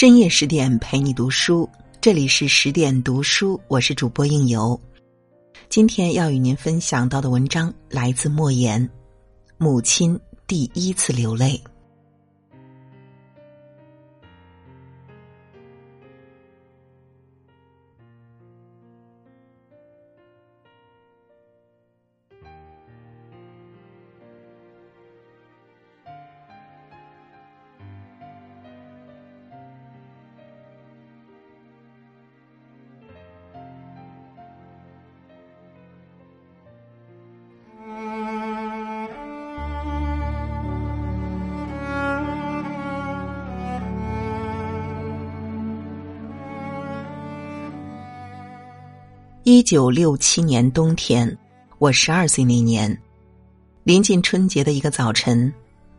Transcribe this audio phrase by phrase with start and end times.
[0.00, 1.68] 深夜十点陪你读书，
[2.00, 4.80] 这里是十点读书，我是主播应由。
[5.68, 8.88] 今天要与您分享到的文章来自莫言，
[9.58, 11.62] 母亲第一次流泪。
[49.42, 51.38] 一九六七年冬天，
[51.78, 52.94] 我十二岁那年，
[53.84, 55.50] 临近春节的一个早晨，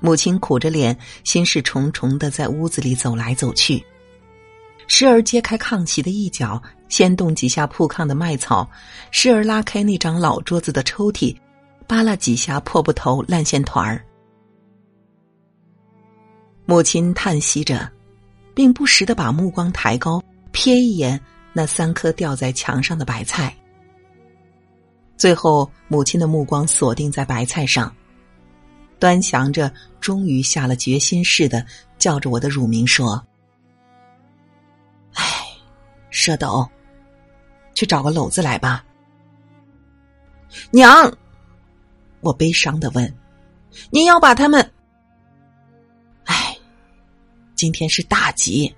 [0.00, 3.84] 母亲苦着脸，心事重重的在屋子里走来走去，
[4.86, 8.64] 时而揭开炕席的一角，掀动几下铺炕的麦草；
[9.10, 11.36] 时而拉开那张老桌子的抽屉，
[11.88, 14.00] 扒拉几下破布头、烂线团儿。
[16.66, 17.90] 母亲叹息着，
[18.54, 21.20] 并不时的把目光抬高，瞥一眼。
[21.56, 23.56] 那三颗吊在墙上的白菜，
[25.16, 27.94] 最后母亲的目光锁定在白菜上，
[28.98, 31.64] 端详着，终于下了决心似的
[31.96, 33.24] 叫着我的乳名说
[35.14, 35.22] ：“哎，
[36.10, 36.68] 舍斗，
[37.72, 38.84] 去找个篓子来吧。”
[40.72, 41.16] 娘，
[42.20, 43.16] 我悲伤的问
[43.90, 44.72] ：“您要把他们？”
[46.26, 46.56] 哎，
[47.54, 48.74] 今天是大吉。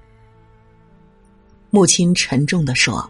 [1.76, 3.06] 母亲沉重的说：“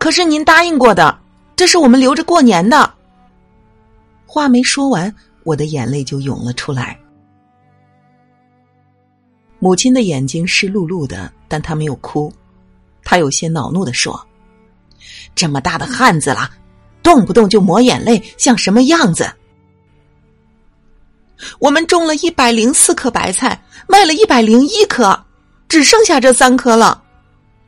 [0.00, 1.20] 可是您答应过的，
[1.54, 2.90] 这是我们留着过年的。”
[4.24, 6.98] 话没说完，我的眼泪就涌了出来。
[9.58, 12.32] 母亲的眼睛湿漉漉的，但她没有哭，
[13.04, 14.18] 她有些恼怒的说
[15.36, 16.50] ：“这么大的汉子了，
[17.02, 19.30] 动不动就抹眼泪，像什么样子？”
[21.60, 25.26] 我们种了一百零四棵白菜，卖了一百零一颗，
[25.68, 27.04] 只剩下这三颗了。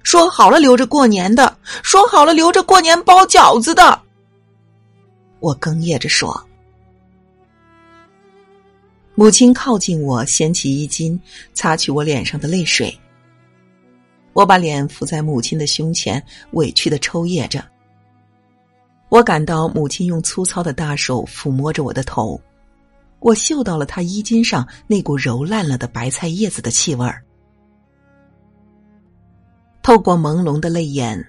[0.03, 4.01] 说好了留着过年的，说好了留着过年包饺子的。
[5.41, 6.41] 我哽咽着说
[9.15, 11.19] ：“母亲靠近我，掀起衣襟，
[11.53, 12.97] 擦去我脸上的泪水。
[14.33, 17.65] 我把脸伏在母亲的胸前，委屈的抽噎着。
[19.09, 22.41] 我感到母亲用粗糙的大手抚摸着我的头，
[23.19, 27.23] 我嗅到了她衣襟上那股揉烂了的白菜叶子的气味儿。”
[29.83, 31.23] 透过朦胧的泪眼，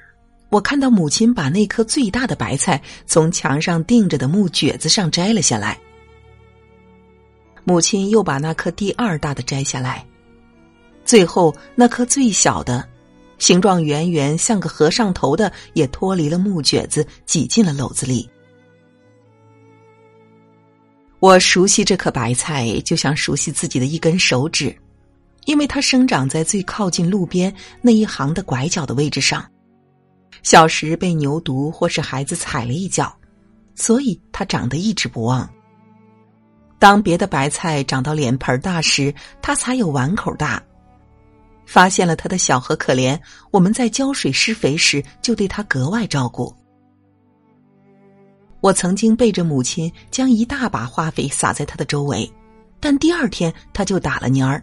[0.50, 5.78] 我看到母亲把那颗最大的白菜从墙上钉着的木橛子上摘了下来。
[7.64, 10.06] 母亲又把那颗第二大的摘下来，
[11.04, 12.88] 最后那颗最小的，
[13.40, 18.30] 形状圆圆像个和尚头的，也脱离了木橛子，挤进了篓子里。
[21.20, 24.76] 我熟悉这颗白菜，就像熟悉自己的一根手指。
[25.46, 29.46] 因为它生长在最靠近路边那一行的拐角的位置上，
[30.42, 33.16] 小时被牛犊或是孩子踩了一脚，
[33.76, 35.50] 所以它长得一直不旺。
[36.80, 40.62] 当别的白菜长到脸盆大时，它才有碗口大。
[41.66, 43.18] 发现了它的小和可怜，
[43.50, 46.54] 我们在浇水施肥时就对它格外照顾。
[48.60, 52.30] 我曾经背着母亲将一大把化肥撒在它的周围，
[52.82, 54.62] 但第二天它就打了蔫儿。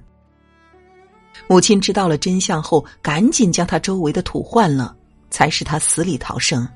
[1.48, 4.96] 母亲知道了真相后，赶紧将他周围的土换了，
[5.30, 6.66] 才使他死里逃生。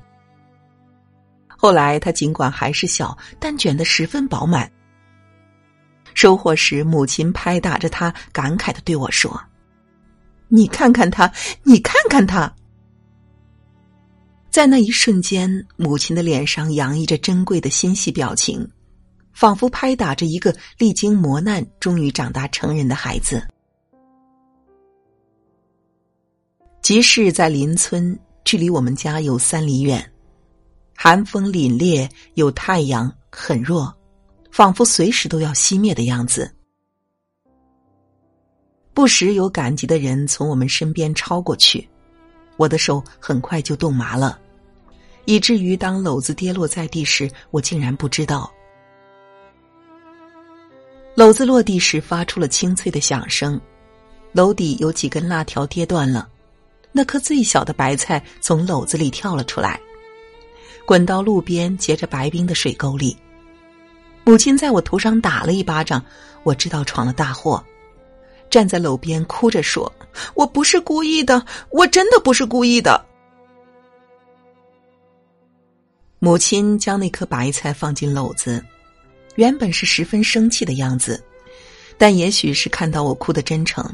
[1.47, 4.69] 后来他尽管还是小，但卷得十分饱满。
[6.13, 9.41] 收获时，母亲拍打着他，感慨的对我说
[10.47, 11.31] ：“你看看他，
[11.63, 12.53] 你看看他。”
[14.49, 18.65] 在那一瞬间，母亲的脸上洋溢着珍贵的欣喜表情，
[19.33, 23.45] 仿佛拍打着一个历经磨难、终于长大成人的孩子。
[26.85, 30.07] 集市在邻村，距离我们家有三里远。
[30.95, 33.91] 寒风凛冽，有太阳，很弱，
[34.51, 36.53] 仿佛随时都要熄灭的样子。
[38.93, 41.89] 不时有赶集的人从我们身边超过去，
[42.55, 44.39] 我的手很快就冻麻了，
[45.25, 48.47] 以至于当篓子跌落在地时，我竟然不知道。
[51.15, 53.59] 篓子落地时发出了清脆的响声，
[54.35, 56.29] 篓底有几根辣条跌断了。
[56.97, 59.77] 那颗最小的白菜从篓子里跳了出来，
[60.85, 63.17] 滚到路边结着白冰的水沟里。
[64.23, 66.01] 母亲在我头上打了一巴掌，
[66.43, 67.61] 我知道闯了大祸。
[68.49, 69.91] 站在篓边哭着说
[70.35, 73.05] ：“我不是故意的，我真的不是故意的。”
[76.19, 78.63] 母亲将那颗白菜放进篓子，
[79.35, 81.21] 原本是十分生气的样子，
[81.97, 83.85] 但也许是看到我哭的真诚，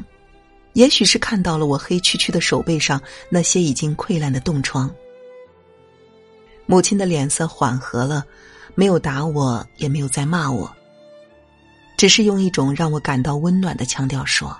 [0.74, 4.90] 也许是看到了我黑黢黢的手背上那些已经溃烂的冻疮，
[6.66, 8.24] 母亲的脸色缓和了，
[8.74, 10.74] 没有打我，也没有再骂我，
[11.96, 14.56] 只是用一种让我感到温暖的腔调说：“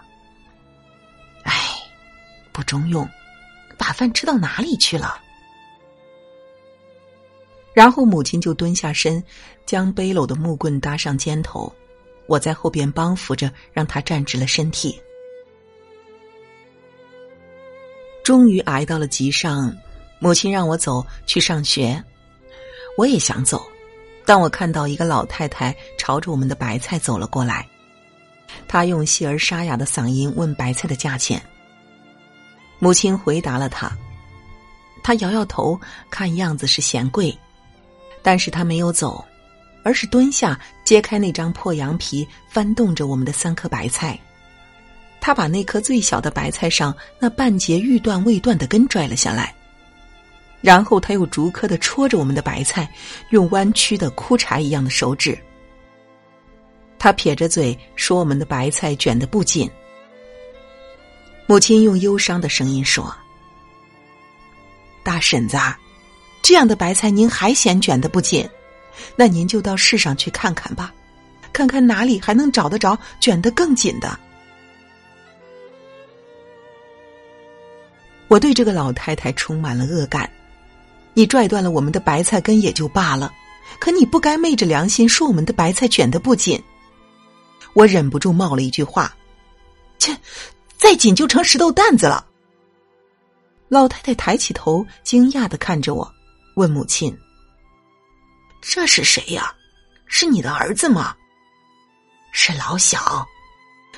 [1.44, 1.52] 哎，
[2.52, 3.08] 不中用，
[3.78, 5.18] 把饭吃到哪里去了？”
[7.72, 9.22] 然后母亲就蹲下身，
[9.64, 11.74] 将背篓的木棍搭上肩头，
[12.26, 15.00] 我在后边帮扶着，让他站直了身体。
[18.22, 19.74] 终于挨到了集上，
[20.18, 22.02] 母亲让我走去上学，
[22.96, 23.66] 我也想走，
[24.24, 27.66] 但我看到一个老太太朝着我们的白菜走了过来，
[28.68, 31.42] 她用细而沙哑的嗓音问白菜的价钱。
[32.78, 33.90] 母亲回答了她，
[35.02, 35.78] 她摇摇头，
[36.10, 37.36] 看样子是嫌贵。
[38.24, 39.24] 但是他没有走，
[39.82, 44.16] 而是蹲下揭开那张破羊皮，翻动着我们的三颗白菜。
[45.24, 49.54] 他把那颗最小的白菜上那半截欲断未断的根拽了下来，
[50.60, 52.92] 然后他又逐颗的戳着我们的白菜，
[53.30, 55.38] 用弯曲的枯柴一样的手指。
[56.98, 59.70] 他撇着嘴说：“我们的白菜卷得不紧。”
[61.46, 63.14] 母亲用忧伤的声音说
[65.04, 65.56] ：“大婶子。”
[66.42, 68.48] 这样的白菜您还嫌卷的不紧，
[69.14, 70.92] 那您就到市上去看看吧，
[71.52, 74.18] 看看哪里还能找得着卷得更紧的。
[78.32, 80.30] 我对这个老太太充满了恶感，
[81.12, 83.30] 你拽断了我们的白菜根也就罢了，
[83.78, 86.58] 可你不该昧着良心说我们的白菜卷得不紧。
[87.74, 89.14] 我忍不住冒了一句话
[90.00, 90.16] ：“切，
[90.78, 92.26] 再紧就成石头担子了。”
[93.68, 96.10] 老太太抬起头，惊讶的看着我。
[96.56, 97.14] 问母亲
[98.64, 99.54] ：“这是谁呀？
[100.06, 101.14] 是你的儿子吗？”
[102.32, 103.28] 是老小。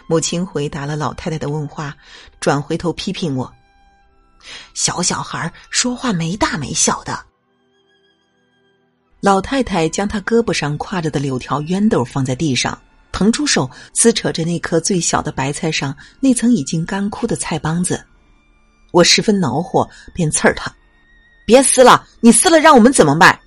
[0.09, 1.95] 母亲回答了老太太的问话，
[2.41, 3.53] 转回头批评我
[4.75, 7.19] ：“小小孩说话没大没小的。”
[9.21, 12.79] 老太太将她胳膊上挎着的柳条熨斗放在地上，
[13.11, 18.05] 腾出手撕扯着那颗最小的白菜上那层已经干枯的菜帮子。
[18.93, 20.73] 我十分恼火，便刺儿他。
[21.47, 22.07] 别撕了！
[22.21, 23.39] 你撕了，让我们怎么卖？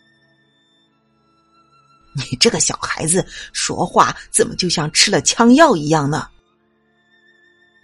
[2.15, 6.27] 你这个小孩子说话怎么就像吃了枪药一样呢？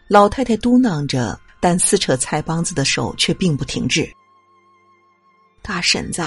[0.07, 4.05] 老太太嘟囔着，但撕扯菜帮子的手却并不停滞。
[5.61, 6.21] 大婶子，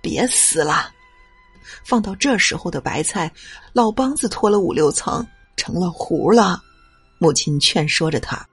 [0.00, 0.88] 别撕了！
[1.84, 3.28] 放到这时候的白菜，
[3.72, 5.26] 老帮子脱了五六层，
[5.56, 6.62] 成了糊了。
[7.18, 8.46] 母亲劝说着他。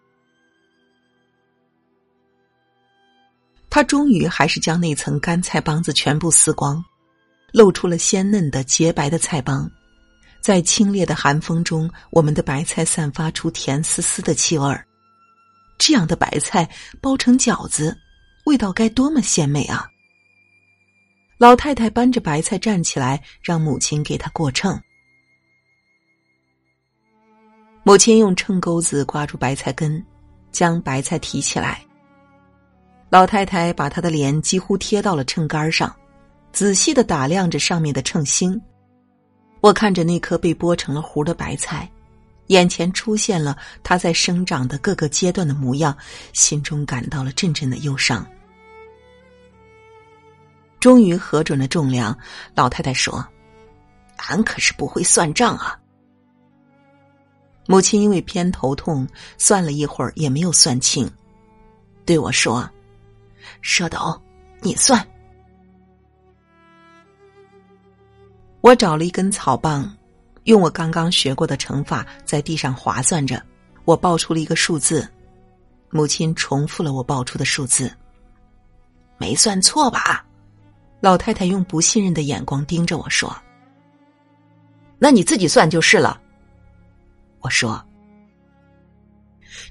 [3.69, 6.83] 他终于还是将那层干菜帮子全部撕光，
[7.53, 9.69] 露出了鲜嫩的洁白的菜帮。
[10.41, 14.83] 在清冽的寒风中，我们的白菜散发出甜丝丝的气味儿。
[15.77, 16.69] 这样的白菜
[17.01, 17.97] 包成饺子，
[18.45, 19.87] 味道该多么鲜美啊！
[21.37, 24.81] 老太太搬着白菜站起来，让母亲给她过秤。
[27.83, 30.03] 母亲用秤钩子挂住白菜根，
[30.51, 31.81] 将白菜提起来。
[33.09, 35.95] 老太太把她的脸几乎贴到了秤杆上，
[36.51, 38.59] 仔细的打量着上面的秤星。
[39.61, 41.89] 我看着那颗被剥成了糊的白菜，
[42.47, 45.95] 眼前出现了它在生长的各个阶段的模样，
[46.33, 48.25] 心中感到了阵阵的忧伤。
[50.79, 52.17] 终于核准了重量，
[52.55, 53.25] 老太太说
[54.29, 55.77] ：“俺可是不会算账啊。”
[57.67, 59.05] 母亲因为偏头痛，
[59.37, 61.09] 算了一会儿也没有算清，
[62.05, 62.69] 对我说。
[63.63, 64.17] 蝌蚪，
[64.61, 65.05] 你算。
[68.61, 69.96] 我找了一根草棒，
[70.47, 73.41] 用我刚刚学过的乘法在地上划算着，
[73.83, 75.07] 我报出了一个数字。
[75.89, 77.93] 母亲重复了我报出的数字，
[79.17, 80.25] 没算错吧？
[81.01, 83.35] 老太太用不信任的眼光盯着我说
[84.97, 86.19] ：“那你自己算就是了。”
[87.39, 87.83] 我说：“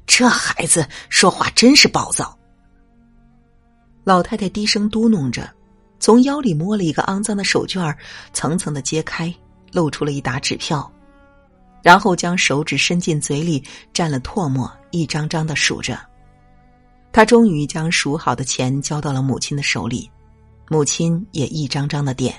[0.07, 2.39] 这孩子说话真是暴躁。”
[4.05, 5.51] 老太太低声嘟哝着，
[5.99, 7.97] 从腰里摸了一个肮脏的手绢
[8.35, 9.35] 层层的揭开，
[9.73, 10.91] 露出了一沓纸票，
[11.83, 15.99] 然后将手指伸进嘴里蘸了唾沫，一张张的数着。
[17.13, 20.11] 他终于将数好的钱交到了母亲的手里，
[20.69, 22.35] 母亲也一张张的点。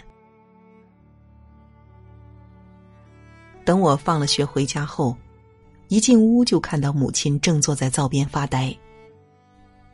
[3.65, 5.17] 等我放了学回家后，
[5.88, 8.75] 一进屋就看到母亲正坐在灶边发呆。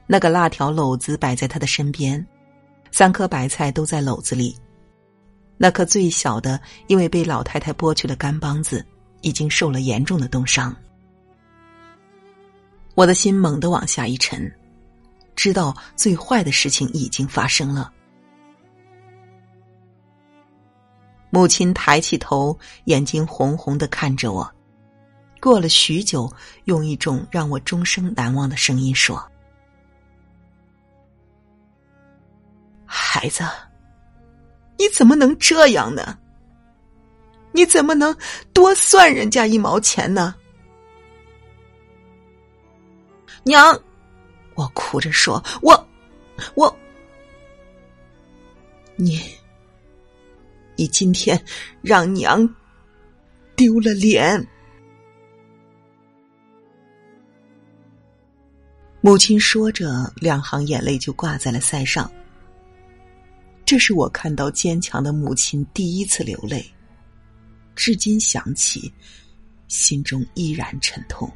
[0.06, 2.24] 那个辣条篓子摆在他的身边，
[2.92, 4.56] 三颗白菜都在篓子里。
[5.58, 8.86] 那颗最小的，因为被老太太剥去了干帮子，
[9.22, 10.76] 已经受了严重的冻伤。
[12.96, 14.52] 我的心猛地往下一沉，
[15.36, 17.92] 知道最坏的事情已经发生了。
[21.30, 22.56] 母亲抬起头，
[22.86, 24.54] 眼睛红红的看着我，
[25.42, 26.32] 过了许久，
[26.66, 29.20] 用一种让我终生难忘的声音说
[32.86, 33.44] ：“孩子，
[34.84, 36.18] 你怎么能这样呢？
[37.54, 38.14] 你怎么能
[38.52, 40.36] 多算人家一毛钱呢？”
[43.44, 43.82] 娘，
[44.56, 45.88] 我哭着说：“我，
[46.56, 46.78] 我，
[48.98, 49.22] 你。”
[50.76, 51.42] 你今天
[51.82, 52.46] 让娘
[53.56, 54.46] 丢了脸。
[59.00, 62.12] 母亲说着，两行眼泪就挂在了腮上。
[63.66, 66.64] 这是我看到坚强的母亲第一次流泪，
[67.76, 68.94] 至今想起，
[69.68, 71.32] 心中依然沉痛。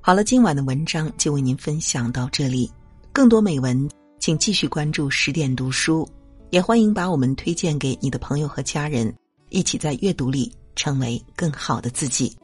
[0.00, 2.68] 好了，今晚的文章就为您分享到这里。
[3.12, 6.08] 更多美文，请继续关注十点读书，
[6.50, 9.14] 也欢迎把我们推荐给你的朋友和家人，
[9.50, 12.34] 一起在阅读里成为更好的自己。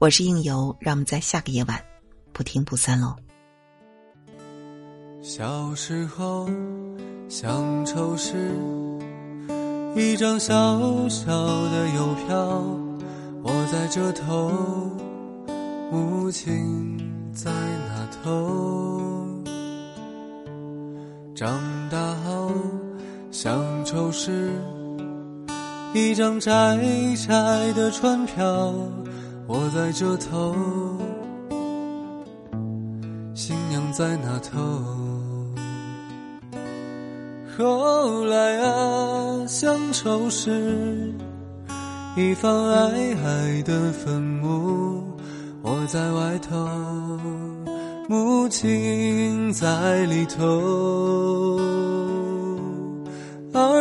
[0.00, 1.80] 我是应由，让我们在下个夜晚
[2.32, 3.14] 不听不散喽。
[5.22, 6.48] 小时候，
[7.28, 8.50] 乡愁是
[9.94, 12.64] 一张小小的邮票，
[13.44, 14.50] 我在这头。
[15.90, 16.98] 母亲
[17.32, 19.26] 在那头，
[21.34, 22.52] 长大后
[23.40, 24.50] 乡愁是
[25.94, 26.50] 一张窄
[27.14, 28.74] 窄的船票，
[29.46, 30.56] 我在这头，
[33.34, 34.58] 新娘在那头。
[37.56, 41.14] 后来啊，乡愁是
[42.16, 45.16] 一方矮矮的坟墓。
[45.62, 46.68] 我在外头，
[48.08, 51.60] 母亲在里头，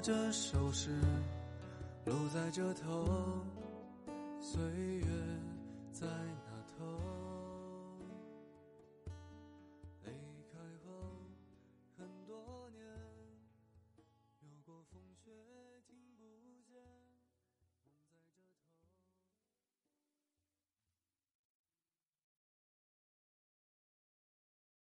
[0.00, 0.90] 这首诗，
[2.04, 3.42] 路在这头，
[4.40, 5.06] 岁月
[5.92, 6.06] 在。